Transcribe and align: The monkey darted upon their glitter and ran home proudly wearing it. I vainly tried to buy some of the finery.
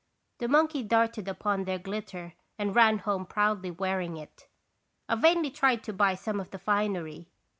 The 0.39 0.47
monkey 0.47 0.81
darted 0.81 1.27
upon 1.27 1.65
their 1.65 1.77
glitter 1.77 2.33
and 2.57 2.73
ran 2.75 2.97
home 2.97 3.23
proudly 3.23 3.69
wearing 3.69 4.17
it. 4.17 4.47
I 5.07 5.13
vainly 5.13 5.51
tried 5.51 5.83
to 5.83 5.93
buy 5.93 6.15
some 6.15 6.39
of 6.39 6.49
the 6.49 6.57
finery. 6.57 7.27